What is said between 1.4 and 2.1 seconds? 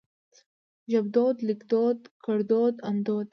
ليکدود